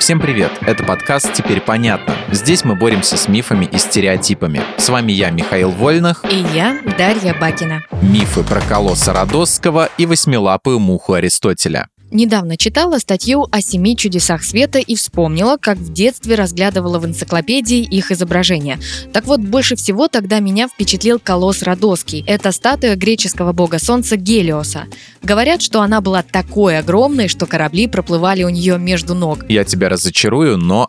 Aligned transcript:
Всем 0.00 0.18
привет! 0.18 0.50
Это 0.62 0.82
подкаст 0.82 1.34
«Теперь 1.34 1.60
понятно». 1.60 2.14
Здесь 2.32 2.64
мы 2.64 2.74
боремся 2.74 3.18
с 3.18 3.28
мифами 3.28 3.66
и 3.66 3.76
стереотипами. 3.76 4.62
С 4.78 4.88
вами 4.88 5.12
я, 5.12 5.30
Михаил 5.30 5.70
Вольных. 5.72 6.24
И 6.24 6.36
я, 6.54 6.80
Дарья 6.96 7.34
Бакина. 7.38 7.82
Мифы 8.00 8.42
про 8.42 8.62
колосса 8.62 9.12
Родосского 9.12 9.90
и 9.98 10.06
восьмилапую 10.06 10.78
муху 10.78 11.12
Аристотеля. 11.12 11.89
Недавно 12.10 12.56
читала 12.56 12.98
статью 12.98 13.46
о 13.52 13.60
семи 13.60 13.96
чудесах 13.96 14.42
света 14.42 14.78
и 14.80 14.96
вспомнила, 14.96 15.56
как 15.56 15.78
в 15.78 15.92
детстве 15.92 16.34
разглядывала 16.34 16.98
в 16.98 17.06
энциклопедии 17.06 17.78
их 17.82 18.10
изображения. 18.10 18.80
Так 19.12 19.26
вот, 19.26 19.40
больше 19.40 19.76
всего 19.76 20.08
тогда 20.08 20.40
меня 20.40 20.66
впечатлил 20.66 21.20
колосс 21.20 21.62
Родоский. 21.62 22.24
Это 22.26 22.50
статуя 22.50 22.96
греческого 22.96 23.52
бога 23.52 23.78
солнца 23.78 24.16
Гелиоса. 24.16 24.86
Говорят, 25.22 25.62
что 25.62 25.82
она 25.82 26.00
была 26.00 26.22
такой 26.22 26.78
огромной, 26.78 27.28
что 27.28 27.46
корабли 27.46 27.86
проплывали 27.86 28.42
у 28.42 28.48
нее 28.48 28.78
между 28.78 29.14
ног. 29.14 29.44
Я 29.48 29.64
тебя 29.64 29.88
разочарую, 29.88 30.56
но 30.56 30.86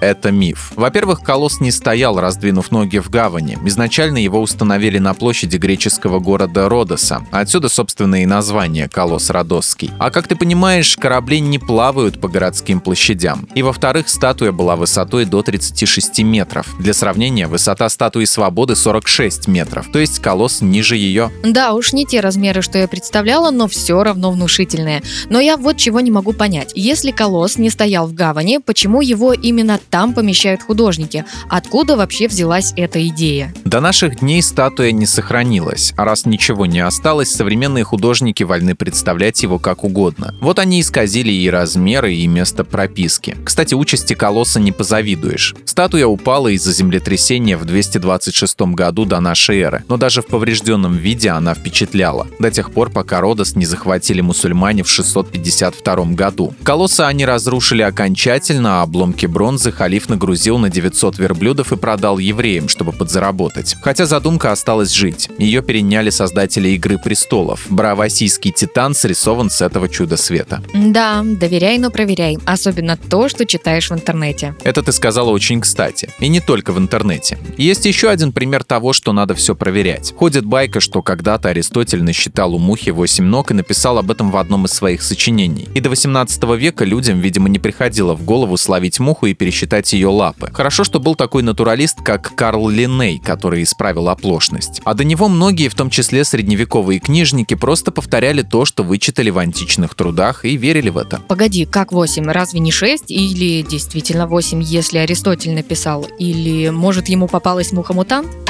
это 0.00 0.30
миф. 0.30 0.72
Во-первых, 0.76 1.22
колосс 1.22 1.60
не 1.60 1.70
стоял, 1.70 2.18
раздвинув 2.20 2.70
ноги 2.70 2.98
в 2.98 3.10
гавани. 3.10 3.58
Изначально 3.64 4.18
его 4.18 4.40
установили 4.40 4.98
на 4.98 5.14
площади 5.14 5.56
греческого 5.56 6.18
города 6.18 6.68
Родоса. 6.68 7.22
Отсюда, 7.30 7.68
собственно, 7.68 8.22
и 8.22 8.26
название 8.26 8.88
колосс 8.88 9.30
Родосский. 9.30 9.90
А 9.98 10.10
как 10.10 10.28
ты 10.28 10.36
понимаешь, 10.36 10.96
корабли 10.96 11.40
не 11.40 11.58
плавают 11.58 12.20
по 12.20 12.28
городским 12.28 12.80
площадям. 12.80 13.48
И 13.54 13.62
во-вторых, 13.62 14.08
статуя 14.08 14.52
была 14.52 14.76
высотой 14.76 15.24
до 15.24 15.42
36 15.42 16.20
метров. 16.20 16.66
Для 16.78 16.94
сравнения, 16.94 17.46
высота 17.46 17.88
статуи 17.88 18.24
Свободы 18.24 18.76
46 18.76 19.48
метров, 19.48 19.90
то 19.92 19.98
есть 19.98 20.20
колосс 20.20 20.60
ниже 20.60 20.96
ее. 20.96 21.30
Да, 21.42 21.72
уж 21.72 21.92
не 21.92 22.06
те 22.06 22.20
размеры, 22.20 22.62
что 22.62 22.78
я 22.78 22.88
представляла, 22.88 23.50
но 23.50 23.68
все 23.68 24.02
равно 24.02 24.30
внушительные. 24.30 25.02
Но 25.30 25.40
я 25.40 25.56
вот 25.56 25.76
чего 25.76 26.00
не 26.00 26.10
могу 26.10 26.32
понять. 26.32 26.72
Если 26.74 27.10
колосс 27.10 27.56
не 27.56 27.70
стоял 27.70 28.06
в 28.06 28.14
гавани, 28.14 28.58
почему 28.58 29.00
его 29.00 29.32
именно 29.32 29.80
там 29.90 30.14
помещают 30.14 30.62
художники. 30.62 31.24
Откуда 31.48 31.96
вообще 31.96 32.28
взялась 32.28 32.72
эта 32.76 33.06
идея? 33.08 33.52
До 33.64 33.80
наших 33.80 34.20
дней 34.20 34.42
статуя 34.42 34.92
не 34.92 35.06
сохранилась, 35.06 35.92
а 35.96 36.04
раз 36.04 36.26
ничего 36.26 36.66
не 36.66 36.80
осталось, 36.80 37.30
современные 37.30 37.84
художники 37.84 38.42
вольны 38.42 38.74
представлять 38.74 39.42
его 39.42 39.58
как 39.58 39.84
угодно. 39.84 40.34
Вот 40.40 40.58
они 40.58 40.80
исказили 40.80 41.32
и 41.32 41.48
размеры, 41.50 42.14
и 42.14 42.26
место 42.26 42.64
прописки. 42.64 43.36
Кстати, 43.44 43.74
участи 43.74 44.14
колосса 44.14 44.60
не 44.60 44.72
позавидуешь. 44.72 45.54
Статуя 45.64 46.06
упала 46.06 46.48
из-за 46.48 46.72
землетрясения 46.72 47.56
в 47.56 47.64
226 47.64 48.60
году 48.60 49.04
до 49.04 49.20
нашей 49.20 49.60
эры, 49.60 49.84
но 49.88 49.96
даже 49.96 50.22
в 50.22 50.26
поврежденном 50.26 50.96
виде 50.96 51.30
она 51.30 51.54
впечатляла, 51.54 52.26
до 52.38 52.50
тех 52.50 52.70
пор, 52.72 52.90
пока 52.90 53.20
Родос 53.20 53.56
не 53.56 53.66
захватили 53.66 54.20
мусульмане 54.20 54.82
в 54.82 54.90
652 54.90 56.04
году. 56.14 56.54
Колосса 56.62 57.06
они 57.06 57.24
разрушили 57.24 57.82
окончательно, 57.82 58.80
а 58.80 58.82
обломки 58.82 59.26
бронзы 59.26 59.72
халиф 59.78 60.08
нагрузил 60.08 60.58
на 60.58 60.70
900 60.70 61.18
верблюдов 61.18 61.72
и 61.72 61.76
продал 61.76 62.18
евреям, 62.18 62.68
чтобы 62.68 62.90
подзаработать. 62.90 63.76
Хотя 63.80 64.06
задумка 64.06 64.50
осталась 64.50 64.90
жить. 64.90 65.30
Ее 65.38 65.62
переняли 65.62 66.10
создатели 66.10 66.70
«Игры 66.70 66.98
престолов». 66.98 67.64
Бравосийский 67.68 68.50
титан 68.50 68.92
срисован 68.92 69.50
с 69.50 69.62
этого 69.62 69.88
чуда 69.88 70.16
света. 70.16 70.64
Да, 70.74 71.22
доверяй, 71.24 71.78
но 71.78 71.90
проверяй. 71.90 72.38
Особенно 72.44 72.96
то, 72.96 73.28
что 73.28 73.46
читаешь 73.46 73.88
в 73.88 73.94
интернете. 73.94 74.56
Это 74.64 74.82
ты 74.82 74.90
сказала 74.90 75.30
очень 75.30 75.60
кстати. 75.60 76.10
И 76.18 76.26
не 76.26 76.40
только 76.40 76.72
в 76.72 76.78
интернете. 76.78 77.38
Есть 77.56 77.86
еще 77.86 78.08
один 78.08 78.32
пример 78.32 78.64
того, 78.64 78.92
что 78.92 79.12
надо 79.12 79.36
все 79.36 79.54
проверять. 79.54 80.12
Ходит 80.16 80.44
байка, 80.44 80.80
что 80.80 81.02
когда-то 81.02 81.50
Аристотель 81.50 82.02
насчитал 82.02 82.52
у 82.52 82.58
мухи 82.58 82.90
8 82.90 83.24
ног 83.24 83.52
и 83.52 83.54
написал 83.54 83.98
об 83.98 84.10
этом 84.10 84.32
в 84.32 84.36
одном 84.38 84.64
из 84.64 84.72
своих 84.72 85.02
сочинений. 85.02 85.68
И 85.74 85.80
до 85.80 85.88
18 85.90 86.42
века 86.58 86.84
людям, 86.84 87.20
видимо, 87.20 87.48
не 87.48 87.60
приходило 87.60 88.16
в 88.16 88.24
голову 88.24 88.56
славить 88.56 88.98
муху 88.98 89.26
и 89.26 89.34
пересчитать 89.34 89.67
считать 89.68 89.92
ее 89.92 90.08
лапы. 90.08 90.50
Хорошо, 90.50 90.82
что 90.82 90.98
был 90.98 91.14
такой 91.14 91.42
натуралист, 91.42 92.00
как 92.02 92.34
Карл 92.34 92.70
Линней, 92.70 93.18
который 93.18 93.62
исправил 93.62 94.08
оплошность. 94.08 94.80
А 94.84 94.94
до 94.94 95.04
него 95.04 95.28
многие, 95.28 95.68
в 95.68 95.74
том 95.74 95.90
числе 95.90 96.24
средневековые 96.24 97.00
книжники, 97.00 97.52
просто 97.52 97.90
повторяли 97.92 98.40
то, 98.40 98.64
что 98.64 98.82
вычитали 98.82 99.28
в 99.28 99.36
античных 99.36 99.94
трудах 99.94 100.46
и 100.46 100.56
верили 100.56 100.88
в 100.88 100.96
это. 100.96 101.20
Погоди, 101.28 101.66
как 101.66 101.92
8? 101.92 102.24
Разве 102.30 102.60
не 102.60 102.72
6? 102.72 103.10
Или 103.10 103.60
действительно 103.60 104.26
8, 104.26 104.62
если 104.62 104.98
Аристотель 104.98 105.52
написал? 105.52 106.06
Или, 106.18 106.70
может, 106.70 107.10
ему 107.10 107.28
попалась 107.28 107.70
муха-мутант? 107.72 108.47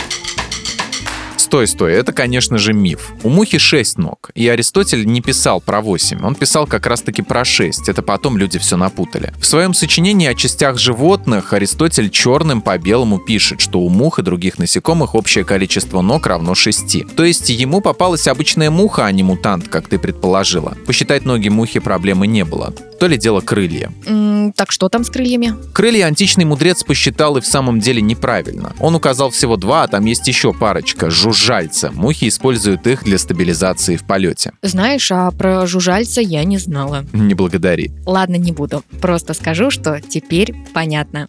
Стой, 1.48 1.66
стой, 1.66 1.94
это, 1.94 2.12
конечно 2.12 2.58
же, 2.58 2.74
миф. 2.74 3.10
У 3.22 3.30
мухи 3.30 3.56
6 3.56 3.96
ног, 3.96 4.30
и 4.34 4.46
Аристотель 4.48 5.06
не 5.06 5.22
писал 5.22 5.62
про 5.62 5.80
8, 5.80 6.22
он 6.22 6.34
писал 6.34 6.66
как 6.66 6.84
раз-таки 6.86 7.22
про 7.22 7.42
6, 7.42 7.88
это 7.88 8.02
потом 8.02 8.36
люди 8.36 8.58
все 8.58 8.76
напутали. 8.76 9.32
В 9.40 9.46
своем 9.46 9.72
сочинении 9.72 10.28
о 10.28 10.34
частях 10.34 10.76
животных 10.76 11.54
Аристотель 11.54 12.10
черным 12.10 12.60
по 12.60 12.76
белому 12.76 13.18
пишет, 13.18 13.62
что 13.62 13.80
у 13.80 13.88
мух 13.88 14.18
и 14.18 14.22
других 14.22 14.58
насекомых 14.58 15.14
общее 15.14 15.42
количество 15.42 16.02
ног 16.02 16.26
равно 16.26 16.54
6. 16.54 17.16
То 17.16 17.24
есть 17.24 17.48
ему 17.48 17.80
попалась 17.80 18.28
обычная 18.28 18.70
муха, 18.70 19.06
а 19.06 19.10
не 19.12 19.22
мутант, 19.22 19.68
как 19.68 19.88
ты 19.88 19.98
предположила. 19.98 20.76
Посчитать 20.86 21.24
ноги 21.24 21.48
мухи 21.48 21.80
проблемы 21.80 22.26
не 22.26 22.44
было. 22.44 22.74
То 22.98 23.06
ли 23.06 23.16
дело 23.16 23.40
крылья. 23.40 23.92
М, 24.06 24.52
так 24.52 24.72
что 24.72 24.88
там 24.88 25.04
с 25.04 25.10
крыльями? 25.10 25.54
Крылья 25.72 26.06
античный 26.06 26.44
мудрец 26.44 26.82
посчитал 26.82 27.36
и 27.36 27.40
в 27.40 27.46
самом 27.46 27.80
деле 27.80 28.02
неправильно. 28.02 28.74
Он 28.80 28.94
указал 28.94 29.30
всего 29.30 29.56
два, 29.56 29.84
а 29.84 29.88
там 29.88 30.04
есть 30.04 30.26
еще 30.26 30.52
парочка– 30.52 31.10
жужжальца. 31.10 31.90
Мухи 31.92 32.28
используют 32.28 32.86
их 32.86 33.04
для 33.04 33.18
стабилизации 33.18 33.96
в 33.96 34.04
полете. 34.04 34.52
Знаешь, 34.62 35.10
а 35.12 35.30
про 35.30 35.66
жужжальца 35.66 36.20
я 36.20 36.42
не 36.44 36.58
знала. 36.58 37.04
Не 37.12 37.34
благодари. 37.34 37.92
Ладно, 38.04 38.36
не 38.36 38.52
буду. 38.52 38.82
Просто 39.00 39.34
скажу, 39.34 39.70
что 39.70 40.00
теперь 40.00 40.54
понятно. 40.72 41.28